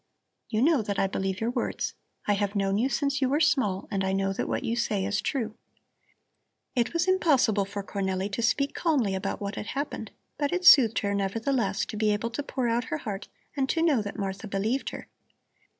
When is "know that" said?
0.63-0.97, 4.13-4.47, 13.83-14.17